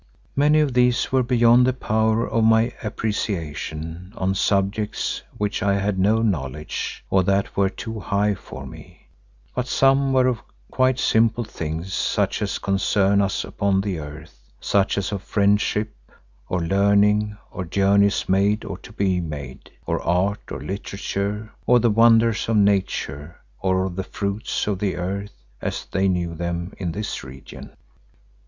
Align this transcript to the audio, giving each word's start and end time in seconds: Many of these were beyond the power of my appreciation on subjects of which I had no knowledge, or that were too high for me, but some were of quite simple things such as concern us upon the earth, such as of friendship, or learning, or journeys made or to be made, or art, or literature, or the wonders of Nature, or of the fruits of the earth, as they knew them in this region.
Many 0.35 0.61
of 0.61 0.73
these 0.73 1.11
were 1.11 1.21
beyond 1.21 1.67
the 1.67 1.73
power 1.73 2.25
of 2.27 2.43
my 2.43 2.73
appreciation 2.81 4.13
on 4.17 4.33
subjects 4.33 5.21
of 5.31 5.39
which 5.39 5.61
I 5.61 5.75
had 5.77 5.99
no 5.99 6.23
knowledge, 6.23 7.05
or 7.11 7.21
that 7.21 7.55
were 7.55 7.69
too 7.69 7.99
high 7.99 8.33
for 8.33 8.65
me, 8.65 9.09
but 9.53 9.67
some 9.67 10.11
were 10.11 10.25
of 10.25 10.41
quite 10.71 10.97
simple 10.97 11.43
things 11.43 11.93
such 11.93 12.41
as 12.41 12.57
concern 12.57 13.21
us 13.21 13.43
upon 13.43 13.81
the 13.81 13.99
earth, 13.99 14.49
such 14.59 14.97
as 14.97 15.11
of 15.11 15.21
friendship, 15.21 15.95
or 16.49 16.61
learning, 16.61 17.37
or 17.51 17.63
journeys 17.63 18.27
made 18.27 18.65
or 18.65 18.79
to 18.79 18.91
be 18.93 19.19
made, 19.21 19.69
or 19.85 20.01
art, 20.01 20.41
or 20.51 20.59
literature, 20.61 21.51
or 21.67 21.77
the 21.79 21.91
wonders 21.91 22.49
of 22.49 22.57
Nature, 22.57 23.39
or 23.61 23.85
of 23.85 23.95
the 23.95 24.03
fruits 24.03 24.65
of 24.65 24.79
the 24.79 24.95
earth, 24.95 25.43
as 25.61 25.85
they 25.91 26.07
knew 26.07 26.33
them 26.33 26.73
in 26.79 26.91
this 26.91 27.23
region. 27.23 27.75